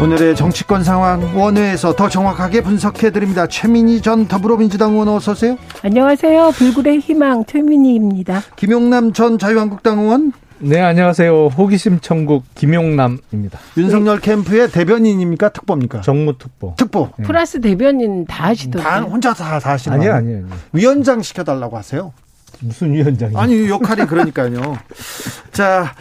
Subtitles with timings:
[0.00, 3.46] 오늘의 정치권 상황 원회에서 더 정확하게 분석해 드립니다.
[3.46, 5.58] 최민희 전 더불어민주당 의원 어서 오세요.
[5.82, 6.52] 안녕하세요.
[6.52, 8.42] 불굴의 희망 최민희입니다.
[8.56, 11.48] 김용남 전 자유한국당 의원 네, 안녕하세요.
[11.48, 13.58] 호기심 천국 김용남입니다.
[13.76, 15.50] 윤석열 캠프의 대변인입니까?
[15.50, 16.00] 특보입니까?
[16.00, 16.74] 정무특보.
[16.78, 17.10] 특보.
[17.18, 17.24] 네.
[17.24, 18.82] 플러스 대변인 다 하시던데.
[18.82, 20.56] 다 혼자 다, 다 하시는 아니요, 아니요, 아니요.
[20.72, 22.12] 위원장 시켜달라고 하세요.
[22.60, 23.34] 무슨 위원장이?
[23.36, 24.76] 아니, 역할이 그러니까요.
[25.52, 25.94] 자,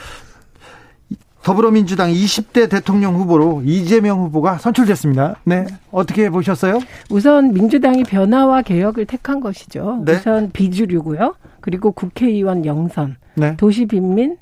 [1.50, 5.38] 더불어민주당 20대 대통령 후보로 이재명 후보가 선출됐습니다.
[5.46, 5.66] 네.
[5.90, 6.78] 어떻게 보셨어요?
[7.10, 10.04] 우선 민주당이 변화와 개혁을 택한 것이죠.
[10.06, 10.18] 네.
[10.18, 11.34] 우선 비주류고요.
[11.60, 13.58] 그리고 국회의원 영선, 네.
[13.58, 14.38] 도시빈민,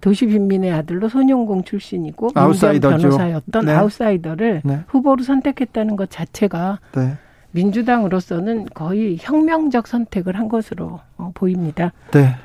[0.00, 2.96] 도시빈민의 아들로 손용공 출신이고 아웃사이더죠.
[2.96, 3.72] 변호사였던 네.
[3.72, 4.80] 아웃사이더를 네.
[4.88, 7.12] 후보로 선택했다는 것 자체가 네.
[7.50, 11.92] 민주당으로서는 거의 혁명적 선택을 한 것으로 어, 보입니다.
[12.12, 12.36] 네.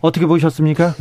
[0.00, 0.94] 어떻게 보셨습니까?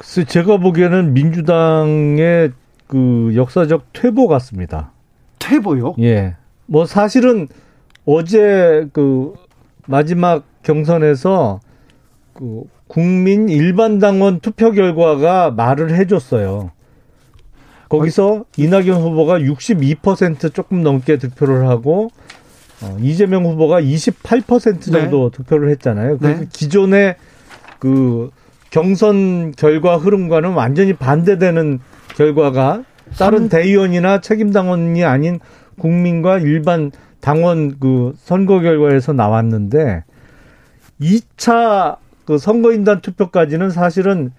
[0.00, 2.52] 글쎄, 제가 보기에는 민주당의
[2.86, 4.92] 그 역사적 퇴보 같습니다.
[5.38, 5.94] 퇴보요?
[6.00, 6.36] 예.
[6.64, 7.48] 뭐 사실은
[8.06, 9.34] 어제 그
[9.86, 11.60] 마지막 경선에서
[12.32, 16.70] 그 국민 일반 당원 투표 결과가 말을 해줬어요.
[17.90, 22.08] 거기서 이낙연 후보가 62% 조금 넘게 득표를 하고
[22.82, 26.16] 어, 이재명 후보가 28% 정도 득표를 했잖아요.
[26.16, 26.46] 그래서 네.
[26.50, 27.16] 기존의
[27.78, 28.30] 그
[28.70, 31.80] 경선 결과 흐름과는 완전히 반대되는
[32.16, 32.84] 결과가
[33.18, 35.40] 다른 대의원이나 책임당원이 아닌
[35.78, 36.90] 국민과 일반
[37.20, 40.04] 당원 그 선거 결과에서 나왔는데
[41.00, 44.32] 2차 그 선거인단 투표까지는 사실은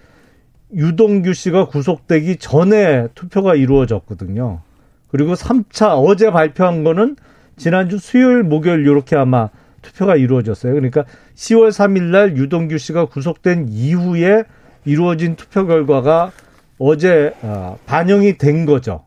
[0.73, 4.61] 유동규 씨가 구속되기 전에 투표가 이루어졌거든요.
[5.09, 7.17] 그리고 3차 어제 발표한 거는
[7.57, 9.49] 지난주 수요일 목요일 요렇게 아마
[9.81, 10.73] 투표가 이루어졌어요.
[10.73, 11.05] 그러니까
[11.35, 14.43] 10월 3일 날 유동규 씨가 구속된 이후에
[14.85, 16.31] 이루어진 투표 결과가
[16.77, 19.05] 어제 아, 반영이 된 거죠.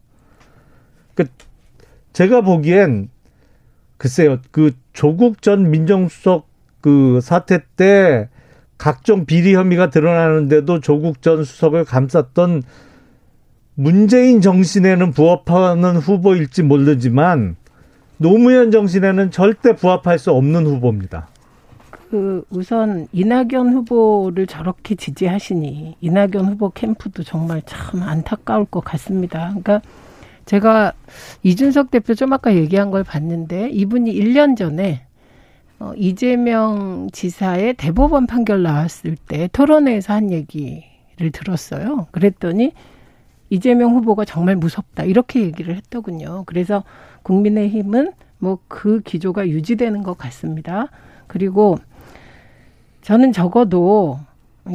[1.14, 1.24] 그
[2.12, 3.08] 제가 보기엔
[3.96, 4.38] 글쎄요.
[4.50, 6.46] 그 조국 전 민정수석
[6.80, 8.28] 그 사태 때
[8.76, 12.62] 각종 비리 혐의가 드러나는데도 조국 전 수석을 감쌌던
[13.74, 17.56] 문재인 정신에는 부합하는 후보일지 모르지만
[18.24, 21.28] 노무현 정신에는 절대 부합할 수 없는 후보입니다.
[22.08, 29.48] 그 우선 이낙연 후보를 저렇게 지지하시니 이낙연 후보 캠프도 정말 참 안타까울 것 같습니다.
[29.48, 29.82] 그러니까
[30.46, 30.94] 제가
[31.42, 35.02] 이준석 대표 좀 아까 얘기한 걸 봤는데 이분이 1년 전에
[35.78, 42.06] 어, 이재명 지사의 대법원 판결 나왔을 때 토론회에서 한 얘기를 들었어요.
[42.10, 42.72] 그랬더니
[43.50, 46.44] 이재명 후보가 정말 무섭다 이렇게 얘기를 했더군요.
[46.46, 46.84] 그래서
[47.24, 50.88] 국민의힘은 뭐 그 기조가 유지되는 것 같습니다.
[51.26, 51.76] 그리고
[53.02, 54.18] 저는 적어도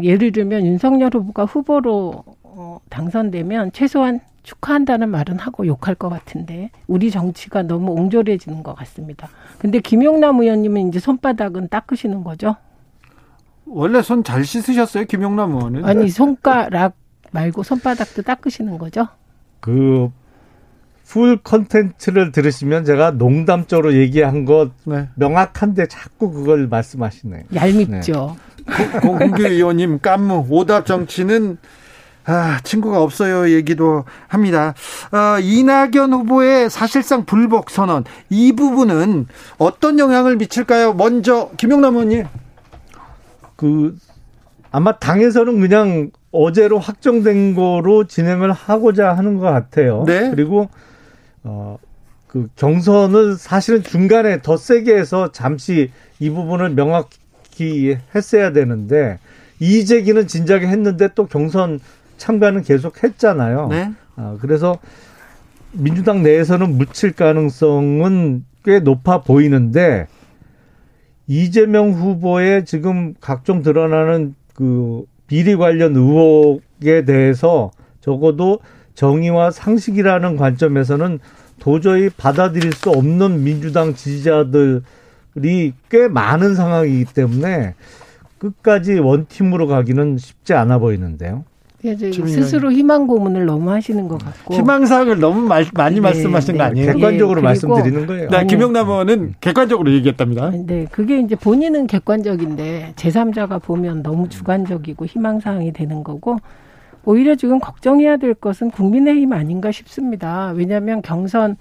[0.04, 7.12] 예를 들면 윤석열 후보가 후보로 어, 당선되면 최소한 축하한다는 말은 하고 욕할 것 같은데 우리
[7.12, 9.30] 정치가 너무 옹졸해지는 것 같습니다.
[9.60, 12.56] 근데 김용남 의원님은 이제 손바닥은 닦으시는 거죠?
[13.66, 15.86] 원래 손 잘 씻으셨어요, 김용남 의원은?
[15.86, 16.96] 아니 손가락
[17.32, 19.08] 말고 손바닥도 닦으시는 거죠?
[19.60, 20.12] 그
[21.10, 25.10] 풀 컨텐츠를 들으시면 제가 농담적으로 얘기한 것 네.
[25.16, 27.46] 명확한데 자꾸 그걸 말씀하시네요.
[27.56, 28.36] 얄밉죠.
[29.02, 31.58] 공규 의원님 깐무 오답 정치는
[32.26, 34.76] 아, 친구가 없어요 얘기도 합니다.
[35.12, 39.26] 어, 이낙연 후보의 사실상 불복 선언 이 부분은
[39.58, 40.94] 어떤 영향을 미칠까요?
[40.94, 42.28] 먼저 김용남 의원님.
[43.56, 43.98] 그
[44.72, 50.04] 아마 당에서는 그냥 어제로 확정된 거로 진행을 하고자 하는 것 같아요.
[50.06, 50.30] 네.
[50.30, 50.70] 그리고
[51.44, 51.78] 어
[52.30, 55.90] 그 경선을 사실은 중간에 더 세게 해서 잠시
[56.20, 59.18] 이 부분을 명확히 했어야 되는데
[59.60, 61.80] 이재기는 진작에 했는데 또 경선
[62.18, 63.68] 참가는 계속 했잖아요.
[63.70, 63.92] 네.
[64.16, 64.78] 아, 그래서
[65.72, 70.08] 민주당 내에서는 묻힐 가능성은 꽤 높아 보이는데
[71.26, 77.72] 이재명 후보의 지금 각종 드러나는 그 비리 관련 의혹에 대해서
[78.02, 78.60] 적어도
[79.04, 81.20] 정의와 상식이라는 관점에서는
[81.58, 84.82] 도저히 받아들일 수 없는 민주당 지지자들이
[85.90, 87.76] 꽤 많은 상황이기 때문에
[88.40, 91.46] 끝까지 원팀으로 가기는 쉽지 않아 보이는데요.
[91.82, 96.70] 스스로 희망 고문을 너무 하시는 것 같고 희망사항을 너무 말- 많이 네, 말씀하신 거 네.
[96.70, 96.92] 아니에요?
[96.92, 98.30] 객관적으로 예, 그리고- 말씀드리는 거예요.
[98.30, 100.50] 네, 김영남 의원은 객관적으로 얘기했답니다.
[100.66, 106.36] 네, 그게 이제 본인은 객관적인데 제3자가 보면 너무 주관적이고 희망사항이 되는 거고
[107.06, 110.52] 오히려 지금 걱정해야 될 것은 국민의힘 아닌가 싶습니다.
[110.56, 111.58] 왜냐하면 경선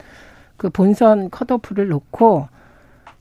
[0.56, 2.48] 그 본선 컷오프를 놓고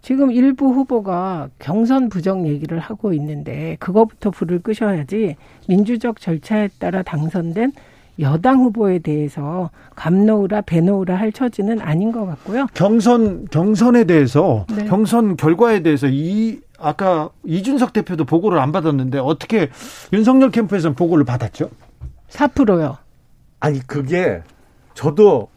[0.02, 5.36] 지금 일부 후보가 경선 부정 얘기를 하고 있는데 그거부터 불을 끄셔야지
[5.68, 7.74] 민주적 절차에 따라 당선된
[8.20, 12.68] 여당 후보에 대해서 감노우라 배노우라 할 처지는 아닌 것 같고요.
[12.74, 14.86] 경선 경선에 대해서 네.
[14.86, 19.70] 경선 결과에 대해서 이 아까 이준석 대표도 보고를 안 받았는데 어떻게
[20.14, 21.70] 윤석열 캠프에서는 보고를 받았죠?
[22.30, 22.98] 4%요.
[23.60, 24.42] 아니 그게
[24.94, 25.50] 저도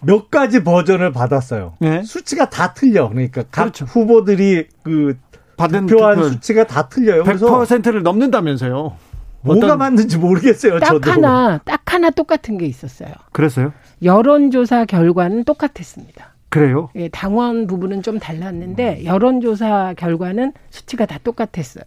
[0.00, 1.74] 몇 가지 버전을 받았어요.
[1.80, 2.02] 네.
[2.02, 3.08] 수치가 다 틀려.
[3.08, 3.84] 그러니까 각 그렇죠.
[3.86, 5.18] 후보들이 그
[5.56, 7.24] 받은 투표한 투표 수치가 다 틀려요.
[7.24, 8.96] 그래서 100%를 넘는다면서요.
[9.42, 10.78] 뭐가 맞는지 모르겠어요.
[10.80, 11.10] 딱 저도.
[11.10, 13.10] 하나, 딱 하나 똑같은 게 있었어요.
[13.32, 13.72] 그랬어요?
[14.02, 16.34] 여론조사 결과는 똑같았습니다.
[16.48, 16.88] 그래요?
[16.96, 21.84] 예, 당원 부분은 좀 달랐는데 여론조사 결과는 수치가 다 똑같았어요.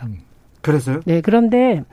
[0.61, 0.99] 그랬어요?
[1.05, 1.83] 네, 그런데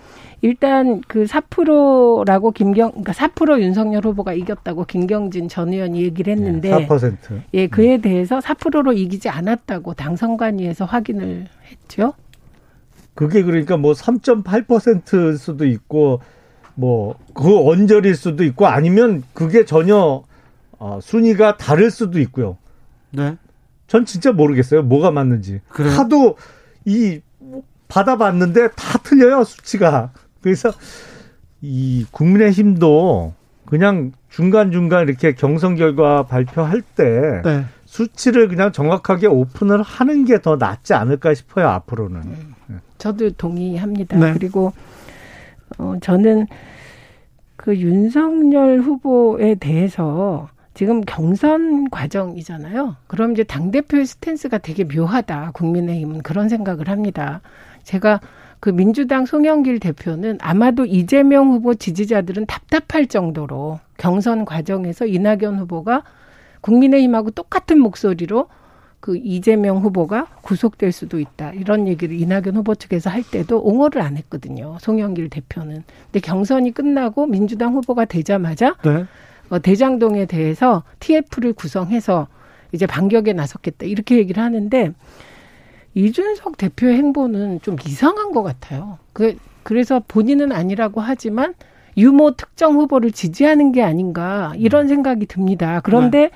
[0.45, 7.41] 일단 그 4%라고 김경, 그러니까 4% 윤석열 후보가 이겼다고 김경진 전 의원이 얘기를 했는데, 4%.
[7.55, 12.13] 예, 그에 대해서 4%로 이기지 않았다고 당선관위에서 확인을 했죠.
[13.15, 16.21] 그게 그러니까 뭐 3.8%일 수도 있고
[16.75, 20.23] 뭐 그 언저리일 수도 있고 아니면 그게 전혀
[20.79, 22.57] 어, 순위가 다를 수도 있고요.
[23.11, 23.37] 네.
[23.87, 24.83] 전 진짜 모르겠어요.
[24.83, 25.61] 뭐가 맞는지.
[25.69, 25.93] 그래요?
[25.93, 26.37] 하도
[26.85, 27.21] 이
[27.89, 30.13] 받아봤는데 다 틀려요 수치가.
[30.45, 30.71] 그래서
[31.63, 33.33] 이 국민의힘도
[33.65, 37.65] 그냥 중간 중간 이렇게 경선 결과 발표할 때 네.
[37.87, 42.21] 수치를 그냥 정확하게 오픈을 하는 게 더 낫지 않을까 싶어요 앞으로는.
[42.99, 44.19] 저도 동의합니다.
[44.19, 44.35] 네.
[44.35, 44.75] 그리고
[45.79, 46.47] 어 저는
[47.57, 52.97] 그 윤석열 후보에 대해서 지금 경선 과정이잖아요.
[53.07, 55.53] 그럼 이제 당 대표의 스탠스가 되게 묘하다.
[55.55, 57.41] 국민의힘은 그런 생각을 합니다.
[57.85, 58.21] 제가
[58.65, 66.03] 그 민주당 송영길 대표는 아마도 이재명 후보 지지자들은 답답할 정도로 경선 과정에서 이낙연 후보가
[66.63, 68.49] 국민의힘하고 똑같은 목소리로
[69.01, 71.53] 그 이재명 후보가 구속될 수도 있다.
[71.53, 74.79] 이런 얘기를 이낙연 후보 측에서 할 때도 옹호를 안 했거든요.
[74.81, 75.85] 송영길 대표는.
[76.07, 79.05] 근데 경선이 끝나고 민주당 후보가 되자마자 네.
[79.51, 82.29] 어, 대장동에 대해서 TF를 구성해서
[82.73, 83.85] 이제 반격에 나섰겠다.
[83.85, 84.95] 이렇게 얘기를 하는데
[85.95, 88.99] 이준석 대표의 행보는 좀 이상한 것 같아요.
[89.13, 91.55] 그, 그래서 본인은 아니라고 하지만
[91.97, 95.81] 유모 특정 후보를 지지하는 게 아닌가 이런 생각이 듭니다.
[95.85, 96.31] 그런데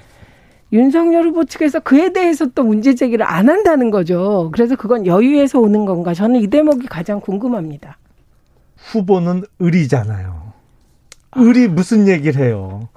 [0.73, 4.51] 윤석열 후보 측에서 그에 대해서 또 문제 제기를 안 한다는 거죠.
[4.53, 6.15] 그래서 그건 여유에서 오는 건가?
[6.15, 7.97] 저는 이 대목이 가장 궁금합니다.
[8.93, 10.53] 후보는 을이잖아요.
[11.37, 12.89] 을이 무슨 얘기를 해요?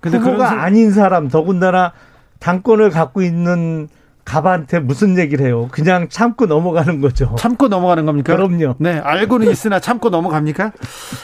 [0.00, 1.92] 근데 후보가 생- 아닌 사람 더군다나
[2.38, 3.88] 당권을 갖고 있는
[4.28, 5.68] 갑한테 무슨 얘기를 해요?
[5.70, 7.34] 그냥 참고 넘어가는 거죠.
[7.38, 8.36] 참고 넘어가는 겁니까?
[8.36, 8.74] 그럼요.
[8.78, 10.72] 네, 알고는 있으나 참고 넘어갑니까?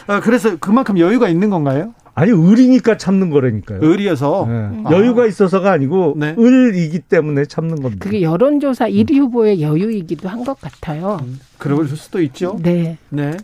[0.07, 1.93] 아, 그래서 그만큼 여유가 있는 건가요?
[2.17, 3.81] 아니 을이니까 참는 거라니까요.
[3.83, 4.47] 의리여서.
[4.49, 4.83] 네.
[4.85, 4.93] 아.
[4.93, 6.35] 여유가 있어서가 아니고 네.
[6.39, 8.05] 을이기 때문에 참는 겁니다.
[8.05, 11.19] 그게 여론조사 1위 후보의 여유이기도 한 것 같아요.
[11.59, 12.57] 그럴 수도 있죠.
[12.63, 12.99] 네.
[13.11, 13.37] 네.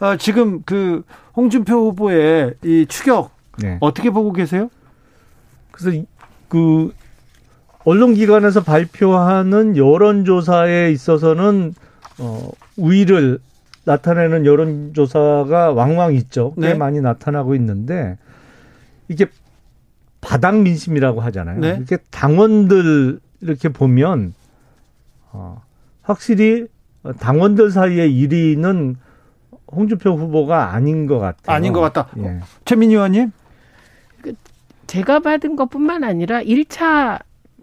[0.00, 1.02] 아, 지금 그
[1.36, 3.76] 홍준표 후보의 이 추격 네.
[3.80, 4.70] 어떻게 보고 계세요?
[5.70, 6.06] 그래서 이-
[6.48, 6.92] 그
[7.88, 11.74] 언론기관에서 발표하는 여론조사에 있어서는
[12.18, 13.38] 어, 우위를
[13.84, 16.52] 나타내는 여론조사가 왕왕 있죠.
[16.56, 16.74] 꽤 네.
[16.74, 18.18] 많이 나타나고 있는데
[19.08, 19.26] 이게
[20.20, 21.60] 바닥 민심이라고 하잖아요.
[21.60, 21.76] 네.
[21.78, 24.34] 이렇게 당원들 이렇게 보면
[25.32, 25.62] 어,
[26.02, 26.66] 확실히
[27.20, 28.96] 당원들 사이의 1위는
[29.72, 31.56] 홍준표 후보가 아닌 것 같아요.
[31.56, 32.08] 아닌 것 같다.
[32.18, 32.40] 예.
[32.66, 33.32] 최민희 의원님?
[34.86, 37.20] 제가 받은 것뿐만 아니라 1차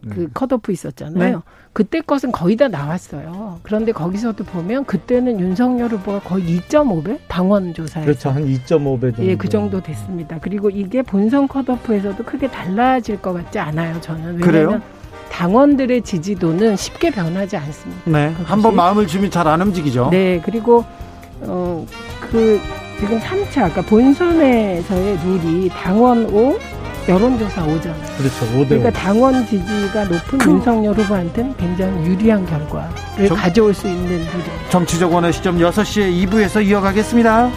[0.09, 1.35] 그 컷오프 있었잖아요.
[1.37, 1.41] 네.
[1.73, 3.59] 그때 것은 거의 다 나왔어요.
[3.63, 8.29] 그런데 거기서도 보면 그때는 윤석열 후보가 거의 2.5배 당원 조사에서 그렇죠.
[8.29, 9.25] 한 2.5배 정도.
[9.25, 10.37] 예, 그 정도 됐습니다.
[10.41, 14.39] 그리고 이게 본선 컷오프에서도 크게 달라질 것 같지 않아요, 저는.
[14.39, 14.67] 그래요?
[14.67, 14.81] 왜냐하면
[15.31, 18.01] 당원들의 지지도는 쉽게 변하지 않습니다.
[18.05, 18.33] 네.
[18.33, 20.09] 그것이- 한번 마음을 주면 잘 안 움직이죠.
[20.11, 20.85] 네, 그리고
[21.41, 22.59] 어그
[22.99, 26.57] 지금 3차 그러니까 본선에서의 룰이 당원 5,
[27.07, 28.17] 여론조사 5잖아요.
[28.17, 28.45] 그렇죠.
[28.55, 34.07] 5대 그러니까 당원 지지가 높은 그- 윤석열 후보한테는 굉장히 유리한 결과를 정- 가져올 수 있는
[34.07, 34.69] 룰이에요.
[34.69, 37.51] 정치적 원의 시점 6시에 2부에서 이어가겠습니다.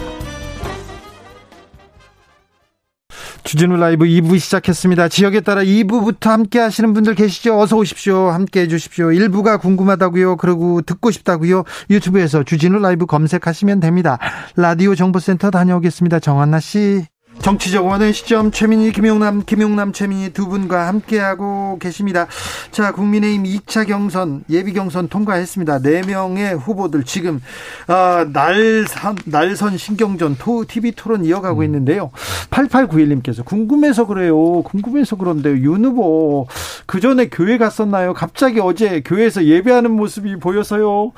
[3.43, 5.07] 주진우 라이브 2부 시작했습니다.
[5.07, 7.57] 지역에 따라 2부부터 함께 하시는 분들 계시죠?
[7.59, 8.29] 어서 오십시오.
[8.29, 9.07] 함께 해 주십시오.
[9.07, 10.35] 1부가 궁금하다고요.
[10.37, 11.63] 그리고 듣고 싶다고요.
[11.89, 14.19] 유튜브에서 주진우 라이브 검색하시면 됩니다.
[14.55, 16.19] 라디오 정보센터 다녀오겠습니다.
[16.19, 17.05] 정한나 씨.
[17.41, 22.27] 정치적 원의 시점 최민희 김용남 김용남 최민희 두 분과 함께하고 계십니다.
[22.71, 25.79] 자 국민의힘 2차 경선 예비 경선 통과했습니다.
[25.79, 27.41] 4 명의 후보들 지금
[27.87, 32.11] 아, 날선 날선 신경전 토, TV 토론 이어가고 있는데요.
[32.49, 34.61] 8891님께서 궁금해서 그래요.
[34.63, 35.57] 궁금해서 그런데요.
[35.59, 36.47] 윤 후보
[36.85, 38.13] 그 전에 교회 갔었나요?
[38.13, 41.13] 갑자기 어제 교회에서 예배하는 모습이 보여서요.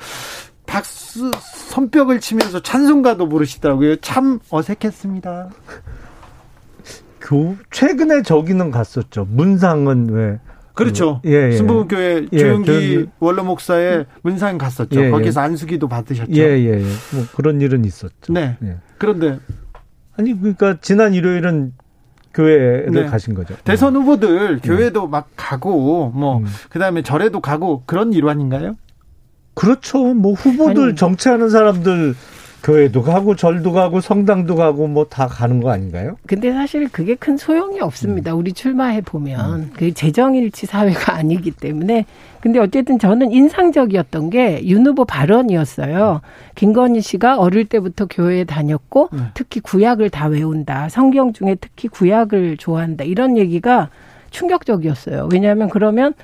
[0.66, 1.30] 박수
[1.68, 3.96] 손뼉을 치면서 찬송가도 부르시더라고요.
[3.96, 5.50] 참 어색했습니다.
[7.22, 9.26] 교 최근에 저기는 갔었죠.
[9.30, 10.38] 문상은 왜
[10.74, 11.20] 그렇죠.
[11.22, 11.52] 그, 예, 예.
[11.52, 13.06] 순부교회 예, 조영기.
[13.20, 15.00] 원로 목사의 문상 갔었죠.
[15.00, 15.10] 예, 예.
[15.10, 16.32] 거기서 안수기도 받으셨죠.
[16.32, 16.82] 예, 예, 예.
[17.14, 18.32] 뭐 그런 일은 있었죠.
[18.32, 18.56] 네.
[18.62, 18.76] 예.
[18.98, 19.38] 그런데
[20.16, 21.72] 아니 그러니까 지난 일요일은
[22.34, 23.06] 교회를 네.
[23.06, 23.54] 가신 거죠.
[23.64, 26.46] 대선 후보들 교회도 막 가고 뭐 음.
[26.70, 28.76] 그다음에 절에도 가고 그런 일환인가요?
[29.54, 30.14] 그렇죠.
[30.14, 30.94] 뭐 후보들 아니.
[30.94, 32.14] 정치하는 사람들
[32.62, 36.16] 교회도 가고 절도 가고 성당도 가고 뭐 다 가는 거 아닌가요?
[36.26, 38.34] 근데 사실 그게 큰 소용이 없습니다.
[38.34, 42.06] 우리 출마해 보면 그 재정일치 사회가 아니기 때문에.
[42.40, 46.20] 근데 어쨌든 저는 인상적이었던 게 윤 후보 발언이었어요.
[46.54, 49.18] 김건희 씨가 어릴 때부터 교회에 다녔고 네.
[49.34, 50.88] 특히 구약을 다 외운다.
[50.88, 53.04] 성경 중에 특히 구약을 좋아한다.
[53.04, 53.90] 이런 얘기가
[54.30, 55.28] 충격적이었어요.
[55.32, 56.14] 왜냐하면 그러면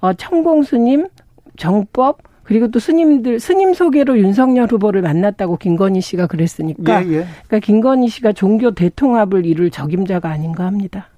[0.00, 1.08] 어, 청공스님,
[1.56, 7.26] 정법 그리고 또 스님들 스님 소개로 윤석열 후보를 만났다고 김건희 씨가 그랬으니까 예, 예.
[7.48, 11.08] 그러니까 김건희 씨가 종교 대통합을 이룰 적임자가 아닌가 합니다.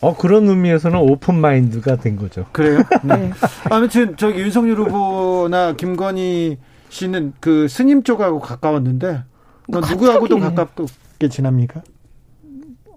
[0.00, 2.46] 어 그런 의미에서는 오픈 마인드가 된 거죠.
[2.52, 2.78] 그래요?
[3.02, 3.16] 네.
[3.16, 3.30] 네.
[3.70, 6.58] 아무튼 저기 윤석열 후보나 김건희
[6.90, 9.22] 씨는 그 스님 쪽하고 가까웠는데
[9.68, 9.94] 뭐 갑자기.
[9.94, 11.82] 누구하고도 가깝게 지납니까?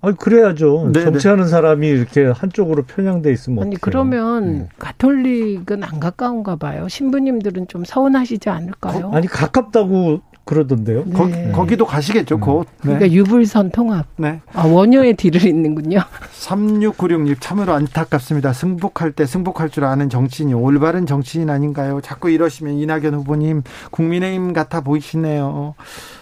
[0.06, 0.92] 아 그래야죠.
[0.94, 3.80] 네, 정치하는 사람이 이렇게 한쪽으로 편향돼 있으면 아니 어떡해요.
[3.82, 4.70] 그러면 네.
[4.78, 6.88] 가톨릭은 안 가까운가 봐요.
[6.88, 9.10] 신부님들은 좀 서운하시지 않을까요?
[9.14, 11.04] 아니 가깝다고 그러던데요.
[11.06, 11.14] 네.
[11.14, 12.68] 거, 거기도 가시겠죠, 곧.
[12.84, 12.94] 네.
[12.94, 14.06] 그러니까 유불선 통합.
[14.16, 14.42] 네.
[14.54, 16.00] 아, 원효의 뒤를 잇는군요.
[16.40, 18.54] 3696님 참으로 안타깝습니다.
[18.54, 22.00] 승복할 때 승복할 줄 아는 정치인이 올바른 정치인 아닌가요?
[22.02, 25.74] 자꾸 이러시면 이낙연 후보님 국민의힘 같아 보이시네요.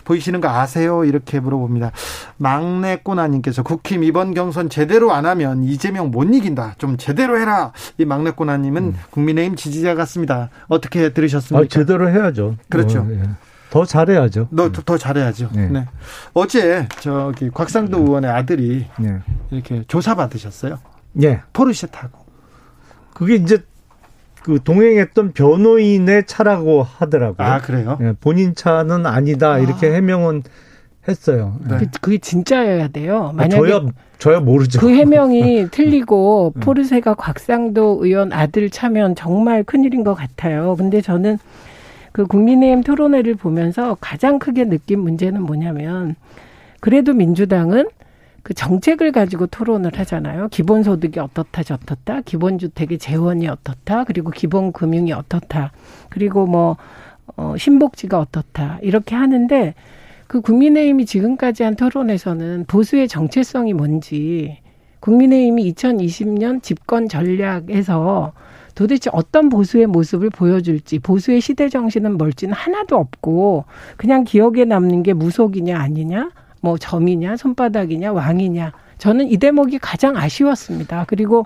[0.06, 1.04] 보이시는 거 아세요?
[1.04, 1.92] 이렇게 물어봅니다.
[2.38, 6.76] 막내 꼬나님께서 국힘 이번 경선 제대로 안 하면 이재명 못 이긴다.
[6.78, 7.74] 좀 제대로 해라.
[7.98, 10.50] 이 막내 꼬나님은 국민의힘 지지자 같습니다.
[10.68, 11.68] 어떻게 아, 들으셨습니까?
[11.70, 12.56] 제대로 해야죠.
[12.70, 13.00] 그렇죠.
[13.00, 13.22] 어, 예.
[13.74, 14.50] 더 잘해야죠.
[14.52, 15.50] 너더 잘해야죠.
[15.52, 15.68] 네.
[15.68, 15.86] 네.
[16.36, 19.20] 어제 저기 곽상도 의원의 아들이 예.
[19.50, 20.78] 이렇게 조사 받으셨어요.
[21.24, 21.42] 예.
[21.54, 22.20] 포르쉐 타고.
[23.16, 23.64] 그게 이제
[24.44, 27.48] 그 동행했던 변호인의 차라고 하더라고요.
[27.48, 27.98] 아 그래요?
[28.02, 29.94] 예, 본인 차는 아니다 이렇게 아.
[29.94, 30.44] 해명은
[31.08, 31.58] 했어요.
[31.68, 31.80] 네.
[31.80, 33.30] 그, 그게 진짜여야 돼요.
[33.30, 33.82] 아, 만약에 저야
[34.20, 34.82] 저야 모르죠.
[34.82, 36.60] 그 해명이 틀리고 음.
[36.60, 40.76] 포르쉐가 곽상도 의원 아들 차면 정말 큰일인 것 같아요.
[40.76, 41.40] 근데 저는
[42.14, 46.16] 그 국민의힘 토론회를 보면서 가장 크게 느낀 문제는 뭐냐면
[46.80, 47.88] 그래도 민주당은
[48.44, 50.50] 그 정책을 가지고 토론을 하잖아요.
[50.50, 55.72] 기본소득이 어떻다 저떻다, 기본주택의 재원이 어떻다, 그리고 기본금융이 어떻다,
[56.10, 56.78] 그리고 뭐
[57.36, 58.80] 어, 신복지가 어떻다.
[58.82, 59.74] 이렇게 하는데
[60.28, 64.60] 그 국민의힘이 지금까지 한 토론에서는 보수의 정체성이 뭔지
[65.00, 68.34] 국민의힘이 2020년 집권 전략에서
[68.76, 73.66] 도대체 어떤 보수의 모습을 보여줄지 보수의 시대 정신은 뭘지는 하나도 없고
[73.98, 81.06] 그냥 기억에 남는 게 무속이냐 아니냐 뭐 점이냐 손바닥이냐 왕이냐 저는 이 대목이 가장 아쉬웠습니다.
[81.08, 81.46] 그리고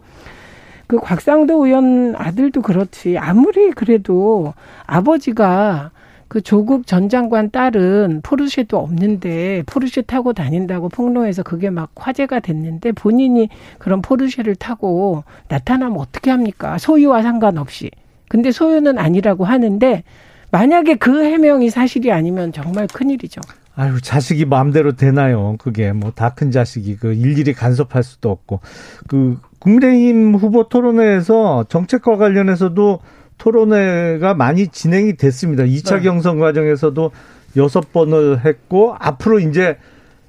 [0.85, 4.53] 그 곽상도 의원 아들도 그렇지 아무리 그래도
[4.85, 5.91] 아버지가
[6.27, 12.91] 그 조국 전 장관 딸은 포르쉐도 없는데 포르쉐 타고 다닌다고 폭로해서 그게 막 화제가 됐는데
[12.91, 16.77] 본인이 그런 포르쉐를 타고 나타나면 어떻게 합니까?
[16.77, 17.89] 소유와 상관없이.
[18.29, 20.03] 근데 소유는 아니라고 하는데
[20.51, 23.41] 만약에 그 해명이 사실이 아니면 정말 큰일이죠.
[23.75, 25.55] 아유 자식이 마음대로 되나요?
[25.59, 28.59] 그게 뭐 다 큰 자식이 그 일일이 간섭할 수도 없고
[29.07, 32.99] 그 국민의힘 후보 토론회에서 정책과 관련해서도
[33.37, 35.63] 토론회가 많이 진행이 됐습니다.
[35.63, 36.01] 2차 네.
[36.03, 37.11] 경선 과정에서도
[37.55, 39.77] 여섯 번을 했고 앞으로 이제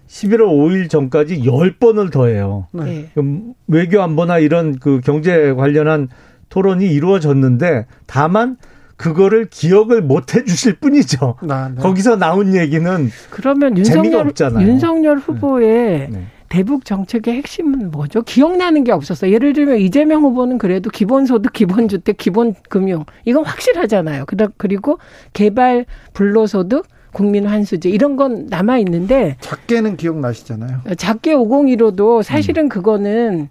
[0.08, 2.66] 11월 5일 전까지 10번을 더 해요.
[2.72, 3.10] 네.
[3.14, 3.42] 네.
[3.66, 6.08] 외교 안보나 이런 그 경제 관련한
[6.48, 8.56] 토론이 이루어졌는데 다만
[8.96, 11.36] 그거를 기억을 못 해주실 뿐이죠.
[11.42, 11.80] 나, 네.
[11.80, 14.66] 거기서 나온 얘기는 그러면 재미가 윤석열 없잖아요.
[14.66, 16.26] 윤석열 후보의 네.
[16.48, 18.22] 대북 정책의 핵심은 뭐죠?
[18.22, 19.32] 기억나는 게 없었어요.
[19.32, 24.24] 예를 들면 이재명 후보는 그래도 기본소득, 기본주택, 기본금융 이건 확실하잖아요.
[24.56, 24.98] 그리고
[25.32, 30.82] 개발, 불로소득, 국민 환수제 이런 건 남아 있는데 작게는 기억나시잖아요.
[30.96, 32.68] 작게 501호도 사실은 음.
[32.68, 33.48] 그거는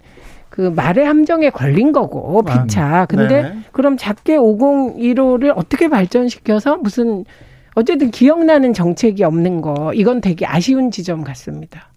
[0.48, 2.84] 그 말의 함정에 걸린 거고 피차.
[2.84, 7.24] 아, 근데 네 그럼 작게 501호를 어떻게 발전시켜서 무슨
[7.74, 11.92] 어쨌든 기억나는 정책이 없는 거 이건 되게 아쉬운 지점 같습니다.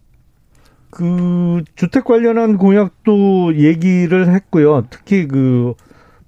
[0.92, 4.86] 그 주택 관련한 공약도 얘기를 했고요.
[4.90, 5.74] 특히 그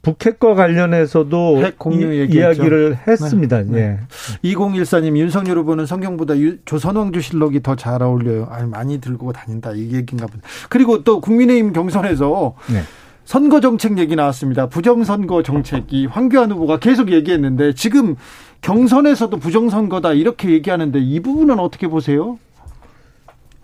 [0.01, 1.61] 북핵과 관련해서도
[1.93, 3.61] 이, 야기를 했습니다.
[3.61, 3.65] 네.
[3.69, 3.99] 네.
[4.43, 4.51] 예.
[4.51, 6.33] 2014님 윤석열 후보는 성경보다
[6.65, 8.47] 조선왕조 실록이 더 잘 어울려요.
[8.51, 10.39] 아니 많이 들고 다닌다 이 얘기인가 보다.
[10.69, 12.81] 그리고 또 국민의힘 경선에서 네.
[13.25, 14.67] 선거 정책 얘기 나왔습니다.
[14.67, 18.15] 부정선거 정책이 황교안 후보가 계속 얘기했는데 지금
[18.61, 22.37] 경선에서도 부정선거다 이렇게 얘기하는데 이 부분은 어떻게 보세요?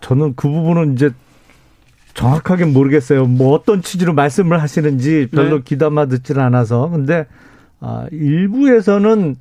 [0.00, 1.10] 저는 그 부분은 이제
[2.14, 3.26] 정확하게 모르겠어요.
[3.26, 5.62] 뭐 어떤 취지로 말씀을 하시는지 별로 네.
[5.64, 6.88] 귀담아 듣지는 않아서.
[6.90, 7.26] 근데
[7.80, 9.36] 아 일부에서는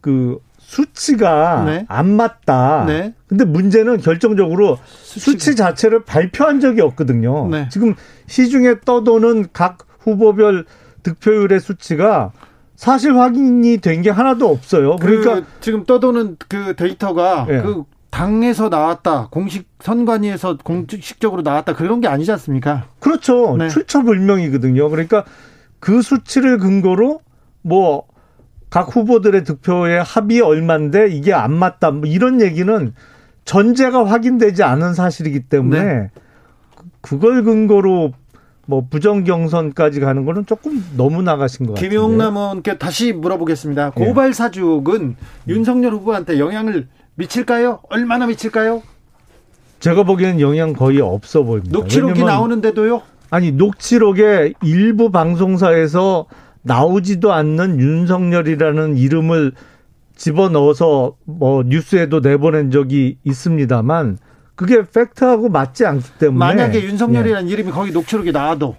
[0.00, 1.84] 그 수치가 네.
[1.88, 2.84] 안 맞다.
[2.86, 3.14] 네.
[3.26, 5.30] 근데 문제는 결정적으로 수치가.
[5.32, 7.48] 수치 자체를 발표한 적이 없거든요.
[7.48, 7.68] 네.
[7.70, 7.94] 지금
[8.26, 10.64] 시중에 떠도는 각 후보별
[11.02, 12.32] 득표율의 수치가
[12.76, 14.96] 사실 확인이 된 게 하나도 없어요.
[14.96, 17.62] 그 그러니까 그 지금 떠도는 그 데이터가 네.
[17.62, 22.86] 그 당에서 나왔다, 공식 선관위에서 공식적으로 나왔다 그런 게 아니지 않습니까?
[23.00, 23.56] 그렇죠.
[23.56, 23.68] 네.
[23.68, 24.88] 출처불명이거든요.
[24.88, 25.24] 그러니까
[25.78, 27.20] 그 수치를 근거로
[27.62, 28.08] 뭐
[28.70, 32.92] 각 후보들의 득표의 합이 얼만데 이게 안 맞다 뭐 이런 얘기는
[33.44, 36.10] 전제가 확인되지 않은 사실이기 때문에 네.
[37.00, 38.12] 그걸 근거로
[38.66, 41.88] 뭐 부정 경선까지 가는 거는 조금 너무 나가신 것 같아요.
[41.88, 43.92] 김용남 의원께 다시 물어보겠습니다.
[43.92, 45.16] 고발 사주옥은
[45.48, 45.52] 예.
[45.52, 47.80] 윤석열 후보한테 영향을 미칠까요?
[47.90, 48.82] 얼마나 미칠까요?
[49.80, 51.76] 제가 보기에는 영향 거의 없어 보입니다.
[51.76, 53.02] 녹취록이 나오는데도요?
[53.30, 56.26] 아니 녹취록에 일부 방송사에서
[56.62, 59.52] 나오지도 않는 윤석열이라는 이름을
[60.16, 64.18] 집어넣어서 뭐 뉴스에도 내보낸 적이 있습니다만
[64.54, 67.52] 그게 팩트하고 맞지 않기 때문에 만약에 윤석열이라는 네.
[67.52, 68.76] 이름이 거기 녹취록에 나와도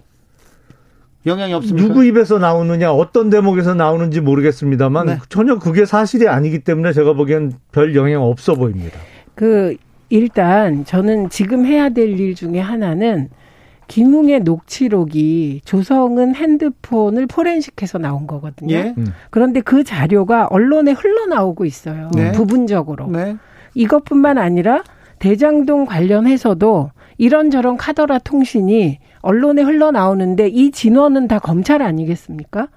[1.30, 1.88] 영향이 없습니까?
[1.88, 5.18] 누구 입에서 나오느냐, 어떤 대목에서 나오는지 모르겠습니다만 네.
[5.30, 9.00] 전혀 그게 사실이 아니기 때문에 제가 보기엔 별 영향 없어 보입니다.
[9.36, 9.78] 그
[10.10, 13.30] 일단 저는 지금 해야 될 일 중에 하나는
[13.88, 18.74] 김웅의 녹취록이 조성은 핸드폰을 포렌식해서 나온 거거든요.
[18.76, 18.94] 예?
[18.98, 19.08] 음.
[19.32, 22.12] 그런데 그 자료가 언론에 흘러나오고 있어요.
[22.16, 22.32] 네.
[22.34, 23.08] 부분적으로.
[23.08, 23.36] 네.
[23.74, 24.84] 이것뿐만 아니라
[25.20, 32.68] 대장동 관련해서도 이런저런 카더라 통신이 언론에 흘러나오는데 이 진원은 다 검찰 아니겠습니까?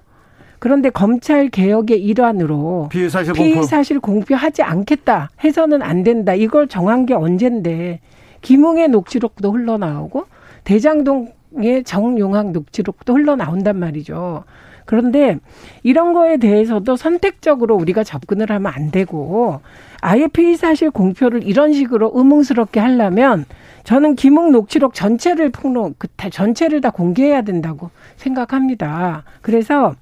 [0.59, 4.35] 그런데 검찰 개혁의 일환으로 피의사실, 피의사실 공표.
[4.35, 6.33] 하지 않겠다 해서는 안 된다.
[6.33, 7.99] 이걸 정한 게 언젠데
[8.41, 10.25] 김웅의 녹취록도 흘러나오고
[10.63, 14.43] 대장동 의 정용학 녹취록도 흘러나온단 말이죠.
[14.85, 15.37] 그런데
[15.83, 19.61] 이런 거에 대해서도 선택적으로 우리가 접근을 하면 안 되고
[20.01, 23.45] 아예 피의 사실 공표를 이런 식으로 의문스럽게 하려면
[23.83, 29.23] 저는 김웅 녹취록 전체를 폭로, 그 전체를 다 공개해야 된다고 생각합니다.
[29.41, 29.95] 그래서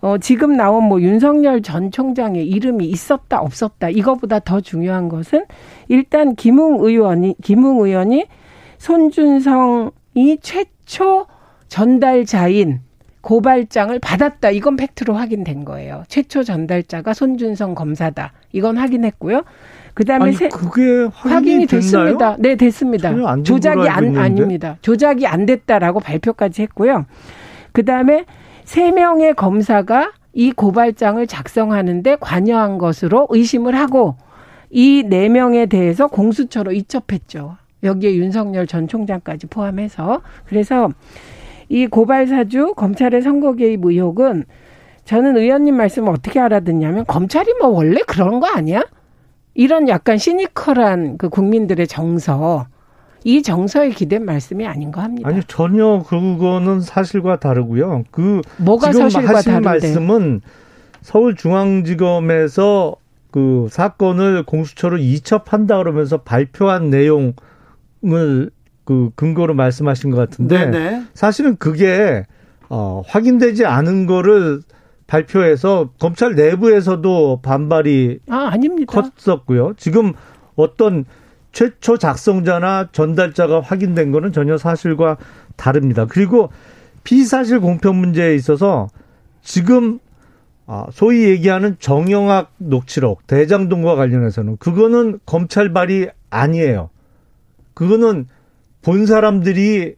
[0.00, 5.44] 어, 지금 나온 뭐 윤석열 전 총장의 이름이 있었다 없었다 이거보다 더 중요한 것은
[5.88, 8.26] 일단 김웅 의원이 김웅 의원이
[8.78, 11.26] 손준성 이 최초
[11.68, 12.80] 전달자인
[13.20, 14.50] 고발장을 받았다.
[14.50, 16.04] 이건 팩트로 확인된 거예요.
[16.08, 18.32] 최초 전달자가 손준성 검사다.
[18.52, 19.42] 이건 확인했고요.
[19.94, 22.36] 그다음에 아니, 그게 확인이, 됐습니다.
[22.38, 23.12] 네, 됐습니다.
[23.42, 24.78] 조작이 안 아닙니다.
[24.80, 27.04] 조작이 안 됐다라고 발표까지 했고요.
[27.72, 28.24] 그다음에
[28.64, 34.16] 세 명의 검사가 이 고발장을 작성하는데 관여한 것으로 의심을 하고
[34.70, 37.56] 이 네 명에 대해서 공수처로 이첩했죠.
[37.82, 40.90] 여기에 윤석열 전 총장까지 포함해서 그래서
[41.68, 44.44] 이 고발 사주 검찰의 선거 개입 의혹은
[45.04, 48.82] 저는 의원님 말씀을 어떻게 알아듣냐면 검찰이 뭐 원래 그런 거 아니야?
[49.54, 52.66] 이런 약간 시니컬한 그 국민들의 정서
[53.24, 55.28] 이 정서에 기댄 말씀이 아닌가 합니다.
[55.28, 58.04] 아니 전혀 그거는 사실과 다르고요.
[58.10, 59.68] 그 뭐가 지금 사실과 하신 다른데.
[59.68, 60.40] 말씀은
[61.02, 62.96] 서울중앙지검에서
[63.30, 67.34] 그 사건을 공수처로 이첩한다 그러면서 발표한 내용
[68.04, 68.50] 을
[68.90, 71.04] 그 근거로 말씀하신 것 같은데 네네.
[71.14, 72.24] 사실은 그게
[72.68, 74.62] 어 확인되지 않은 거를
[75.06, 78.92] 발표해서 검찰 내부에서도 반발이 아, 아닙니다.
[78.92, 79.74] 컸었고요.
[79.76, 80.12] 지금
[80.56, 81.04] 어떤
[81.52, 85.16] 최초 작성자나 전달자가 확인된 거는 전혀 사실과
[85.54, 86.06] 다릅니다.
[86.08, 86.50] 그리고
[87.04, 88.88] 피사실 공표 문제에 있어서
[89.40, 90.00] 지금
[90.66, 96.90] 아, 소위 얘기하는 정영학 녹취록 대장동과 관련해서는 그거는 검찰 발이 아니에요.
[97.80, 98.26] 그거는
[98.82, 99.94] 본 사람들이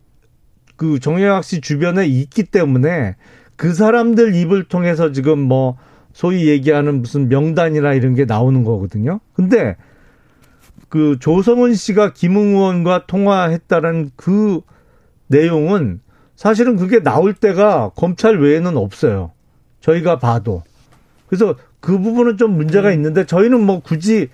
[0.77, 3.17] 그 정영학 씨 주변에 있기 때문에
[3.57, 5.77] 그 사람들 입을 통해서 지금 뭐
[6.13, 9.19] 소위 얘기하는 무슨 명단이나 이런 게 나오는 거거든요.
[9.33, 9.75] 근데
[10.91, 14.61] 그 조성은 씨가 김웅 의원과 통화했다는 그
[15.27, 16.01] 내용은
[16.37, 19.33] 사실은 그게 나올 때가 검찰 외에는 없어요.
[19.81, 20.63] 저희가 봐도.
[21.27, 22.95] 그래서 그 부분은 좀 문제가 음.
[22.95, 24.29] 있는데 저희는 뭐 굳이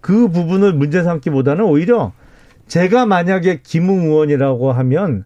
[0.00, 2.14] 그 부분을 문제 삼기보다는 오히려
[2.66, 5.24] 제가 만약에 김웅 의원이라고 하면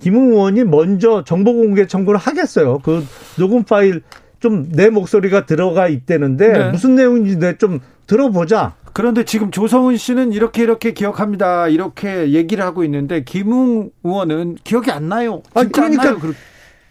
[0.00, 2.78] 김웅 의원이 먼저 정보 공개 청구를 하겠어요.
[2.80, 3.04] 그
[3.38, 4.02] 녹음 파일
[4.40, 6.70] 좀 내 목소리가 들어가 있다는데 네.
[6.70, 8.74] 무슨 내용인지 내 좀 들어보자.
[8.92, 11.68] 그런데 지금 조성은 씨는 이렇게 이렇게 기억합니다.
[11.68, 15.42] 이렇게 얘기를 하고 있는데 김웅 의원은 기억이 안 나요.
[15.54, 16.34] 아니, 진짜 안 그러니까 나요.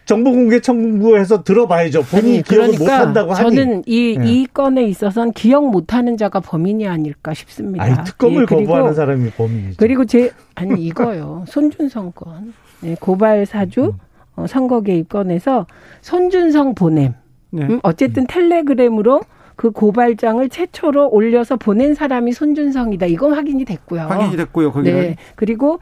[0.05, 2.03] 그- 정보 공개 청구해서 들어봐야죠.
[2.03, 3.55] 본인이 아니, 기억을 못 그러니까 한다고 하니.
[3.55, 4.25] 저는 이, 예.
[4.25, 7.83] 이 건에 있어서는 기억 못 하는 자가 범인이 아닐까 싶습니다.
[7.83, 9.75] 아니, 특검을 예, 그리고- 거부하는 사람이 범인이죠.
[9.77, 11.43] 그리고 제 아니 이거요.
[11.49, 13.91] 손준성 건 예, 고발 사주 음.
[14.35, 15.65] 어, 선거 개입 건에서
[16.01, 17.13] 손준성 보냄.
[17.51, 17.63] 네.
[17.65, 19.21] 음, 어쨌든 텔레그램으로
[19.55, 23.05] 그 고발장을 최초로 올려서 보낸 사람이 손준성이다.
[23.05, 24.01] 이건 확인이 됐고요.
[24.01, 24.71] 확인이 됐고요.
[24.73, 25.15] 거기는 네.
[25.35, 25.79] 그리고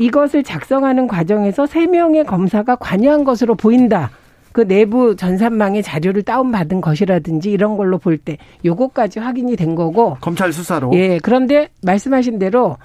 [0.00, 4.10] 이것을 작성하는 과정에서 세 명의 검사가 관여한 것으로 보인다.
[4.52, 10.52] 그 내부 전산망의 자료를 다운받은 것이라든지 이런 걸로 볼 때 요거까지 확인이 된 거고 검찰
[10.52, 12.76] 수사로 예, 그런데 말씀하신 대로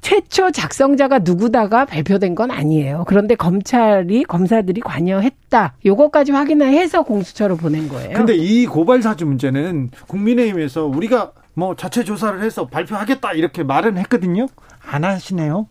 [0.00, 3.04] 최초 작성자가 누구다가 발표된 건 아니에요.
[3.06, 5.74] 그런데 검찰이 검사들이 관여했다.
[5.84, 8.16] 요거까지 확인해서 공수처로 보낸 거예요.
[8.16, 14.46] 근데 이 고발 사주 문제는 국민의힘에서 우리가 뭐 자체 조사를 해서 발표하겠다 이렇게 말은 했거든요.
[14.90, 15.66] 안 하시네요.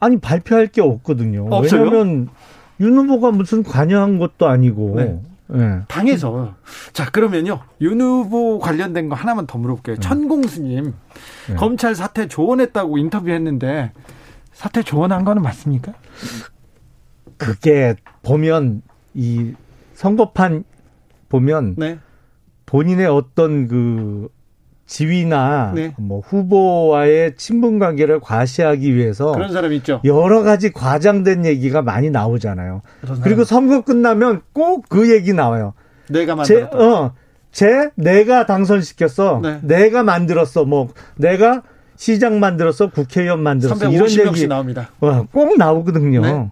[0.00, 1.46] 아니 발표할 게 없거든요.
[1.50, 1.82] 없어요?
[1.82, 2.28] 왜냐하면
[2.80, 4.94] 윤 후보가 무슨 관여한 것도 아니고.
[4.96, 5.20] 네.
[5.54, 5.82] 예.
[5.86, 6.54] 당에서
[6.92, 9.96] 자 그러면요 윤 후보 관련된 거 하나만 더 물어볼게요.
[9.98, 10.94] 천공수님
[11.48, 11.54] 네.
[11.54, 13.92] 검찰 사퇴 조언했다고 인터뷰했는데
[14.52, 15.92] 사퇴 조언한 거는 맞습니까?
[17.36, 18.82] 그게 보면
[19.14, 19.54] 이
[19.94, 20.64] 선거판
[21.28, 21.98] 보면 네.
[22.66, 24.28] 본인의 어떤 그
[24.86, 25.92] 지위나 네.
[25.98, 30.00] 뭐 후보와의 친분 관계를 과시하기 위해서 그런 사람 있죠.
[30.04, 32.82] 여러 가지 과장된 얘기가 많이 나오잖아요.
[33.22, 33.44] 그리고.
[33.44, 35.74] 선거 끝나면 꼭 그 얘기 나와요.
[36.08, 36.78] 내가 제, 만들었다.
[36.78, 37.12] 어,
[37.50, 39.40] 제, 내가 당선시켰어.
[39.42, 39.58] 네.
[39.62, 40.64] 내가 만들었어.
[40.64, 41.62] 뭐, 내가
[41.96, 42.90] 시장 만들었어.
[42.90, 43.90] 국회의원 만들었어.
[43.90, 44.90] 이런 350명씩 얘기 나옵니다.
[45.00, 46.20] 어, 꼭 나오거든요.
[46.20, 46.50] 네.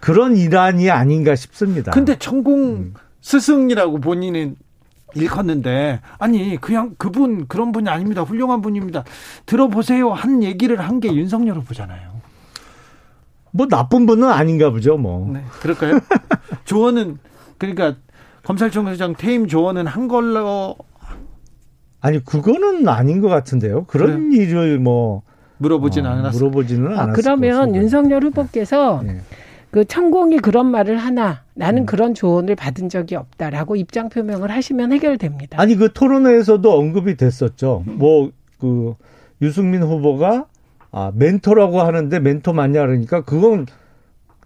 [0.00, 1.92] 그런 일환이 아닌가 싶습니다.
[1.92, 2.94] 근데 천공 음.
[3.20, 4.56] 스승이라고 본인은
[5.14, 8.22] 일컫는데 아니 그냥 그분 그런 분이 아닙니다.
[8.22, 9.04] 훌륭한 분입니다.
[9.46, 12.12] 들어보세요 한 얘기를 한 게 윤석열 후보잖아요.
[13.50, 15.28] 뭐 나쁜 분은 아닌가 보죠, 뭐.
[15.32, 15.98] 네, 그럴까요?
[16.64, 17.18] 조언은
[17.58, 17.96] 그러니까
[18.44, 20.76] 검찰총장 퇴임 조언은 한 걸로
[22.00, 23.84] 아니, 그거는 아닌 것 같은데요.
[23.84, 25.22] 그런 일을 뭐.
[25.58, 26.32] 물어보진 어, 않았어요.
[26.38, 27.74] 물어보지는 아, 않았을 그러면.
[27.76, 29.20] 윤석열 후보께서 예.
[29.72, 31.86] 그 천공이 그런 말을 하나 나는 음.
[31.86, 35.58] 그런 조언을 받은 적이 없다라고 입장 표명을 하시면 해결됩니다.
[35.60, 37.82] 아니 그 토론회에서도 언급이 됐었죠.
[37.86, 38.30] 뭐
[38.60, 38.94] 그
[39.40, 40.44] 유승민 후보가
[40.92, 43.66] 아 멘토라고 하는데 멘토 맞냐 그러니까 그건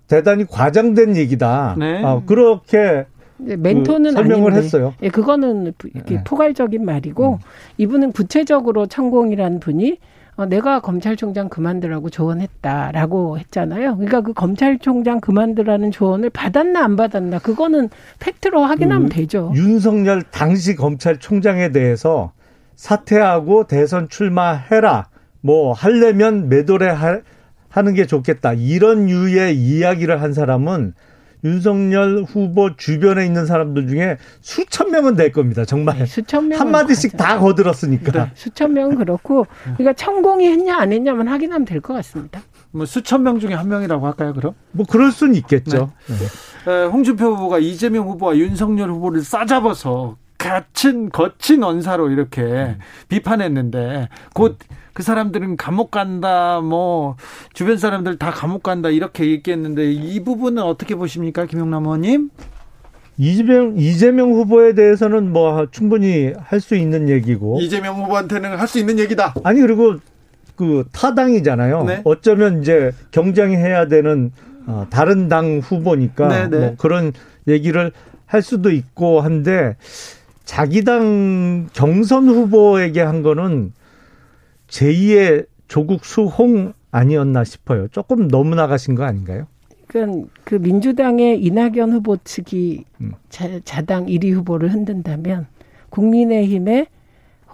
[0.07, 1.77] 대단히 과장된 얘기다.
[1.79, 2.03] 네.
[2.03, 3.05] 아 그렇게
[3.45, 4.95] 이제 멘토는 그 설명을 아닌데, 했어요.
[5.03, 6.25] 예, 그거는 부- 이렇게 네.
[6.25, 7.39] 포괄적인 말이고 음.
[7.77, 9.99] 이분은 구체적으로 천공이라는 분이
[10.37, 13.96] 어, 내가 검찰총장 그만두라고 조언했다라고 했잖아요.
[13.96, 19.53] 그러니까 그 검찰총장 그만두라는 조언을 받았나 안 받았나 그거는 팩트로 확인하면 그 되죠.
[19.55, 22.33] 윤석열 당시 검찰총장에 대해서
[22.75, 25.09] 사퇴하고 대선 출마해라.
[25.40, 27.20] 뭐 하려면 매도래 하,
[27.70, 28.53] 하는 게 좋겠다.
[28.53, 30.92] 이런 유의 이야기를 한 사람은
[31.44, 35.64] 윤석열 후보 주변에 있는 사람들 중에 수천 명은 될 겁니다.
[35.64, 38.31] 정말 네, 수천 명 한 마디씩 다 거들었으니까.
[38.35, 39.46] 수천 명은 그렇고
[39.77, 42.40] 그러니까 천공이 했냐 안 했냐만 확인하면 될 것 같습니다.
[42.72, 44.55] 뭐 수천 명 중에 한 명이라고 할까요, 그럼?
[44.72, 45.92] 뭐 그럴 수는 있겠죠.
[46.66, 46.72] 네.
[46.72, 50.16] 에, 홍준표 후보가 이재명 후보와 윤석열 후보를 싸잡아서
[50.49, 52.77] 거친 거친 언사로 이렇게
[53.09, 54.59] 비판했는데 곧
[54.97, 57.17] 그 사람들은 감옥 간다 뭐
[57.53, 62.31] 주변 사람들 다 감옥 간다 이렇게 얘기했는데 이 부분은 어떻게 보십니까 김용남 의원님?
[63.19, 67.61] 이재명 이재명 후보에 대해서는 뭐 충분히 할 수 있는 얘기고.
[67.61, 69.35] 이재명 후보한테는 할 수 있는 얘기다.
[69.45, 69.97] 아니 그리고
[70.57, 71.85] 그 타당이잖아요.
[71.85, 72.01] 네.
[72.05, 74.33] 어쩌면 이제 경쟁해야 되는
[74.67, 76.59] 어, 다른 당 후보니까 네, 네.
[76.59, 77.13] 뭐 그런
[77.49, 77.93] 얘기를
[78.25, 79.77] 할 수도 있고 한데
[80.47, 83.73] 자기 당 경선 후보에게 한 거는
[84.69, 87.89] 제2의 조국 수홍 아니었나 싶어요.
[87.89, 89.49] 조금 너무 나가신 거 아닌가요?
[89.89, 93.13] 그러니까 그 민주당의 이낙연 후보 측이 음.
[93.29, 95.47] 자, 자당 1위 후보를 흔든다면
[95.91, 96.87] 국민의힘의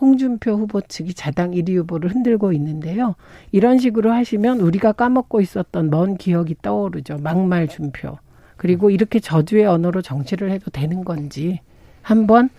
[0.01, 3.15] 홍준표 후보 측이 자당 1위 후보를 흔들고 있는데요.
[3.53, 7.19] 이런 식으로 하시면 우리가 까먹고 있었던 먼 기억이 떠오르죠.
[7.23, 8.19] 막말 준표.
[8.57, 11.61] 그리고 이렇게 저주의 언어로 정치를 해도 되는 건지
[12.03, 12.51] 한번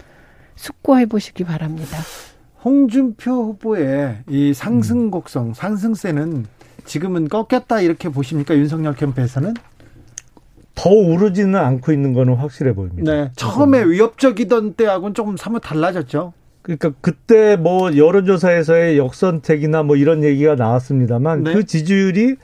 [0.55, 1.97] 숙고해 보시기 바랍니다.
[2.63, 6.45] 홍준표 후보의 이 상승 곡성, 상승세는
[6.85, 8.55] 지금은 꺾였다 이렇게 보십니까?
[8.55, 9.53] 윤석열 캠프에서는?
[10.75, 13.11] 더 오르지는 않고 있는 거는 확실해 보입니다.
[13.11, 13.31] 네.
[13.35, 16.33] 처음에 위협적이던 때하고는 조금 사뭇 달라졌죠.
[16.61, 21.53] 그러니까 그때 뭐 여론조사에서의 역선택이나 뭐 이런 얘기가 나왔습니다만 네.
[21.53, 22.37] 그 지지율이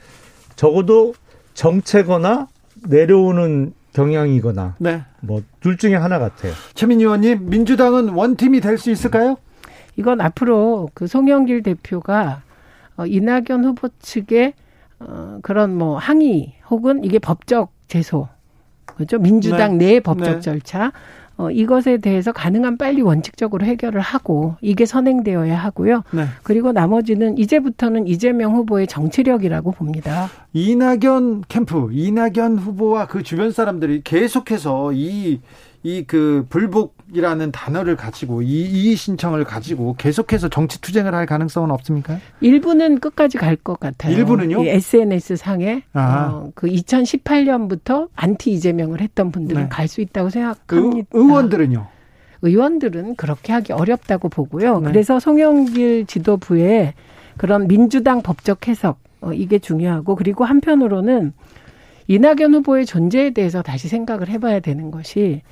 [0.56, 1.14] 적어도
[1.54, 2.48] 정체거나
[2.86, 5.02] 내려오는 경향이거나 네.
[5.20, 6.52] 뭐 둘 중에 하나 같아요.
[6.74, 9.36] 최민희 의원님, 민주당은 원팀이 될 수 있을까요?
[9.96, 12.42] 이건 앞으로 그 송영길 대표가
[12.96, 14.54] 어, 이낙연 후보 측의
[15.00, 18.28] 어, 그런 뭐 항의 혹은 이게 법적 제소
[18.86, 20.40] 그죠 민주당 내 법적 네.
[20.40, 20.92] 절차
[21.40, 26.02] 어, 이것에 대해서 가능한 빨리 원칙적으로 해결을 하고 이게 선행되어야 하고요.
[26.10, 26.26] 네.
[26.42, 30.28] 그리고 나머지는 이제부터는 이재명 후보의 정치력이라고 봅니다.
[30.52, 35.40] 이낙연 캠프, 이낙연 후보와 그 주변 사람들이 계속해서 이,
[35.82, 41.70] 이 그 불복 이라는 단어를 가지고 이 이의 신청을 가지고 계속해서 정치 투쟁을 할 가능성은
[41.70, 42.18] 없습니까?
[42.40, 44.16] 일부는 끝까지 갈 것 같아요.
[44.16, 44.62] 일부는요?
[44.62, 46.30] 이 SNS 상에 아.
[46.32, 49.68] 어, 그 2018년부터 안티 이재명을 했던 분들은 네.
[49.68, 51.08] 갈수 있다고 의, 생각합니다.
[51.12, 51.86] 의원들은요?
[52.42, 54.80] 의원들은 그렇게 하기 어렵다고 보고요.
[54.80, 54.86] 네.
[54.88, 56.94] 그래서 송영길 지도부의
[57.36, 61.32] 그런 민주당 법적 해석 어, 이게 중요하고 그리고 한편으로는
[62.08, 65.42] 이낙연 후보의 존재에 대해서 다시 생각을 해봐야 되는 것이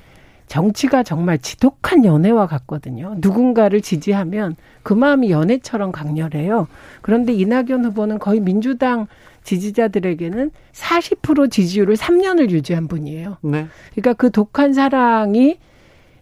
[0.49, 3.15] 정치가 정말 지독한 연애와 같거든요.
[3.19, 6.67] 누군가를 지지하면 그 마음이 연애처럼 강렬해요.
[7.01, 9.05] 그런데 이낙연 후보는 거의 민주당
[9.43, 13.37] 지지자들에게는 40% 지지율을 3년을 유지한 분이에요.
[13.41, 13.67] 네.
[13.91, 15.59] 그러니까 그 독한 사랑이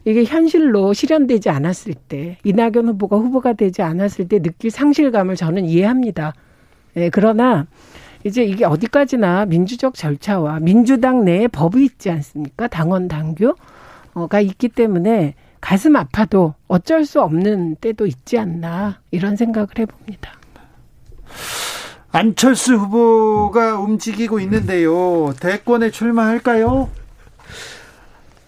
[0.04, 6.34] 이게 현실로 실현되지 않았을 때 이낙연 후보가 후보가 되지 않았을 때 느낄 상실감을 저는 이해합니다.
[6.98, 7.66] 예, 그러나
[8.26, 12.68] 이제 이게 어디까지나 민주적 절차와 민주당 내에 법이 있지 않습니까?
[12.68, 13.56] 당원 당규
[14.26, 20.32] 가 있기 때문에 가슴 아파도 어쩔 수 없는 때도 있지 않나 이런 생각을 해봅니다.
[22.12, 25.34] 안철수 후보가 움직이고 있는데요.
[25.40, 26.90] 대권에 출마할까요?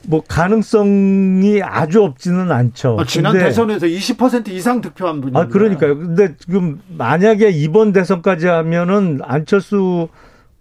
[0.07, 2.97] 뭐 가능성이 아주 없지는 않죠.
[2.99, 5.39] 아, 지난 근데- 대선에서 20% 이상 득표한 분입니다.
[5.39, 5.97] 아, 그러니까요.
[5.99, 10.07] 근데 지금 만약에 이번 대선까지 하면은 안철수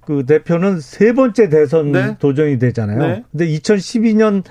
[0.04, 2.16] 그 대표는 세 번째 대선 네.
[2.18, 2.98] 도전이 되잖아요.
[2.98, 3.24] 네.
[3.30, 4.42] 근데 2012년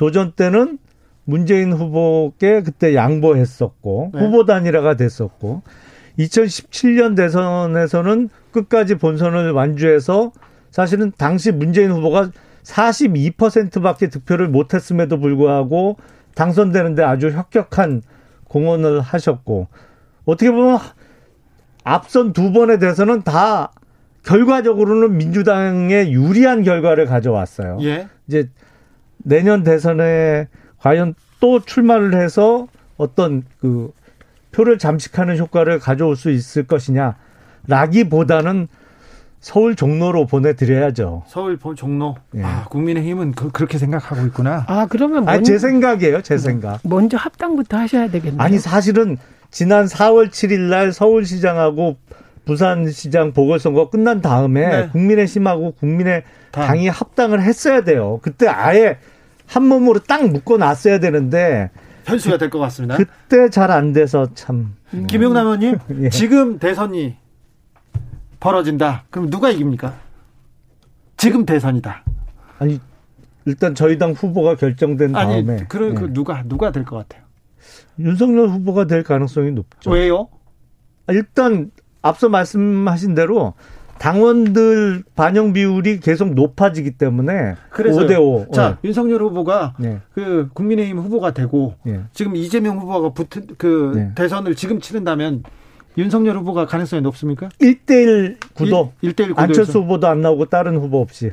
[0.00, 0.78] 도전 때는
[1.24, 4.20] 문재인 후보께 그때 양보했었고 네.
[4.20, 5.60] 후보 단일화가 됐었고
[6.18, 10.32] 2017년 대선에서는 끝까지 본선을 완주해서
[10.70, 12.30] 사실은 당시 문재인 후보가
[12.62, 15.98] 42%밖에 득표를 못했음에도 불구하고
[16.34, 18.00] 당선되는데 아주 혁혁한
[18.44, 19.68] 공헌을 하셨고
[20.24, 20.78] 어떻게 보면
[21.84, 23.72] 앞선 두 번의 대선은 다
[24.24, 27.80] 결과적으로는 민주당에 유리한 결과를 가져왔어요.
[27.82, 28.08] 예.
[28.28, 28.48] 이제
[29.24, 33.92] 내년 대선에 과연 또 출마를 해서 어떤 그
[34.52, 37.16] 표를 잠식하는 효과를 가져올 수 있을 것이냐
[37.66, 38.68] 라기보다는
[39.40, 41.24] 서울 종로로 보내드려야죠.
[41.26, 42.14] 서울 본 종로.
[42.34, 42.42] 예.
[42.42, 44.64] 아, 국민의힘은 그, 그렇게 생각하고 있구나.
[44.68, 46.80] 아 그러면 아니, 먼, 제 생각이에요, 제 생각.
[46.84, 48.40] 먼저 합당부터 하셔야 되겠네요.
[48.40, 49.16] 아니, 사실은
[49.50, 51.96] 지난 4월 7일 날 서울시장하고
[52.44, 54.88] 부산시장 보궐선거 끝난 다음에 네.
[54.88, 56.66] 국민의힘하고 국민의 당.
[56.66, 58.18] 당이 합당을 했어야 돼요.
[58.22, 58.98] 그때 아예
[59.46, 61.70] 한 몸으로 딱 묶어 놨어야 되는데
[62.04, 62.96] 현수가 될 것 같습니다.
[62.96, 64.74] 그때 잘 안 돼서 참.
[65.08, 66.08] 김용남 의원님, 예.
[66.08, 67.16] 지금 대선이
[68.40, 69.04] 벌어진다.
[69.10, 69.94] 그럼 누가 이깁니까?
[71.16, 72.02] 지금 대선이다.
[72.58, 72.80] 아니
[73.44, 75.94] 일단 저희 당 후보가 결정된 아니, 다음에 그런 예.
[75.94, 77.22] 그 누가 누가 될 것 같아요?
[77.98, 79.90] 윤석열 후보가 될 가능성이 높죠.
[79.90, 80.28] 왜요?
[81.06, 81.70] 아, 일단
[82.02, 83.54] 앞서 말씀하신 대로
[83.98, 88.46] 당원들 반영 비율이 계속 높아지기 때문에 그래서 5대 5.
[88.52, 89.98] 자, 윤석열 후보가 네.
[90.14, 92.00] 그 국민의힘 후보가 되고 예.
[92.14, 94.12] 지금 이재명 후보가 붙은 그 네.
[94.14, 95.42] 대선을 지금 치른다면
[95.98, 97.50] 윤석열 후보가 가능성이 높습니까?
[97.60, 98.92] 1대1 구도.
[99.02, 101.32] 1 대1 구도에서 안철수 후보도 안 나오고 다른 후보 없이.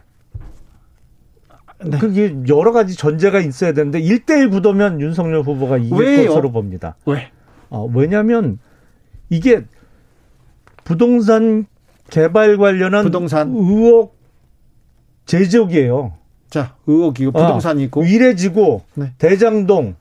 [1.86, 1.98] 네.
[2.00, 6.30] 그게 여러 가지 전제가 있어야 되는데 1대1 구도면 윤석열 후보가 이길 왜요?
[6.30, 6.98] 것으로 봅니다.
[7.06, 7.30] 왜?
[7.70, 8.60] 어, 왜냐하면
[9.30, 9.64] 이게
[10.88, 11.66] 부동산
[12.10, 13.50] 개발 관련한 부동산.
[13.50, 14.16] 의혹
[15.26, 16.14] 제적이에요.
[16.50, 19.12] 자, 의혹 이고 부동산이 있고 어, 위례지구, 네.
[19.18, 19.96] 대장동,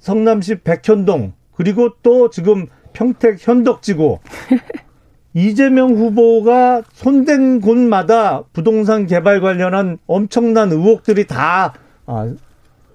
[0.00, 4.18] 성남시 백현동, 그리고 또 지금 평택 현덕지구.
[5.32, 11.72] 이재명 후보가 손댄 곳마다 부동산 개발 관련한 엄청난 의혹들이 다
[12.04, 12.34] 아,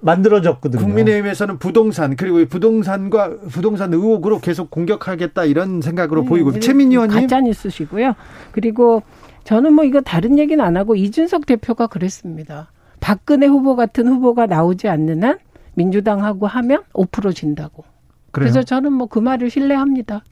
[0.04, 0.82] 만들어졌거든요.
[0.84, 7.22] 국민의힘에서는 부동산 그리고 이 부동산과 부동산 의혹으로 계속 공격하겠다 이런 생각으로 보이고 네, 최민희 의원님
[7.22, 8.14] 가짜 뉴스시고요.
[8.52, 9.02] 그리고
[9.46, 12.70] 저는 뭐 이거 다른 얘기는 안 하고 이준석 대표가 그랬습니다.
[13.00, 15.40] 박근혜 후보 같은 후보가 나오지 않는 한
[15.76, 17.84] 민주당하고 하면 5% 진다고.
[18.32, 18.52] 그래요?
[18.52, 20.24] 그래서 저는 뭐 그 말을 신뢰합니다.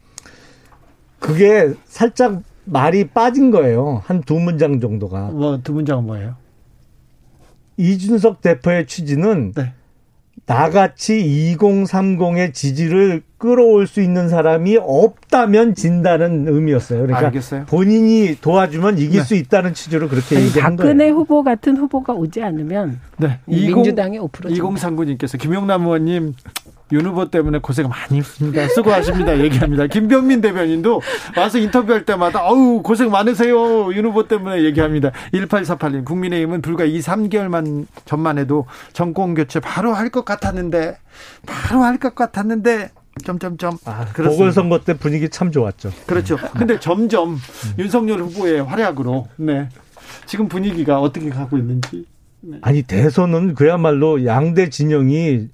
[1.20, 4.02] 그게 살짝 말이 빠진 거예요.
[4.06, 5.30] 한 두 문장 정도가.
[5.32, 6.36] 뭐 두 문장은 뭐예요?
[7.82, 9.74] 이준석 대표의 취지는 네.
[10.46, 17.02] 나같이 2030의 지지를 끌어올 수 있는 사람이 없다면 진다는 의미였어요.
[17.02, 17.66] 그러니까 알겠어요.
[17.66, 19.24] 본인이 도와주면 이길 네.
[19.24, 21.14] 수 있다는 취지로 그렇게 얘기한 박근혜 거예요.
[21.14, 23.40] 후보 같은 후보가 오지 않으면 네.
[23.46, 24.90] 민주당의 5% 진다.
[24.90, 26.34] 2039님께서 김용남 의원님
[26.92, 28.68] 윤 후보 때문에 고생 많이 했습니다.
[28.70, 29.40] 수고하십니다.
[29.40, 29.88] 얘기합니다.
[29.88, 31.02] 김병민 대변인도
[31.38, 33.94] 와서 인터뷰할 때마다 어우 고생 많으세요.
[33.94, 35.12] 윤 후보 때문에 얘기합니다.
[35.34, 40.98] 1848님 국민의힘은 불과 2, 3개월만 전만 해도 정권 교체 바로 할 것 같았는데
[41.46, 42.90] 바로 할 것 같았는데
[43.24, 44.30] 점점점 아, 그렇습니다.
[44.38, 45.92] 보궐선거 때 분위기 참 좋았죠.
[46.08, 46.38] 그렇죠.
[46.58, 47.38] 근데 점점
[47.78, 49.70] 윤석열 후보의 활약으로 네.
[50.26, 52.06] 지금 분위기가 어떻게 가고 있는지
[52.62, 55.48] 아니 대선은 그야말로 양대 진영이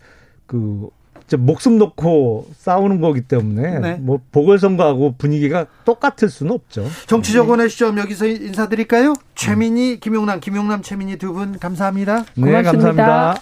[0.46, 0.88] 그
[1.36, 3.94] 목숨 놓고 싸우는 거기 때문에 네.
[3.96, 6.86] 뭐 보궐선거하고 분위기가 똑같을 수는 없죠.
[7.08, 9.14] 정치적원의 시점 여기서 인사드릴까요?
[9.36, 12.24] 최민희, 김용남, 김용남, 최민희 두 분 감사합니다.
[12.36, 12.94] 네, 고맙습니다.
[12.94, 13.42] 감사합니다.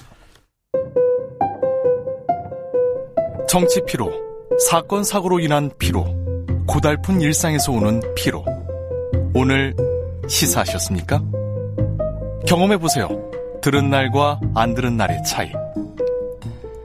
[3.48, 4.12] 정치 피로,
[4.70, 6.06] 사건 사고로 인한 피로,
[6.68, 8.44] 고달픈 일상에서 오는 피로.
[9.34, 9.76] 오늘
[10.28, 11.22] 시사하셨습니까?
[12.48, 13.08] 경험해 보세요.
[13.62, 15.52] 들은 날과 안 들은 날의 차이.